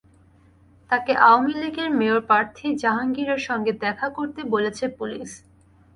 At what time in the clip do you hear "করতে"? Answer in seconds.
4.09-4.41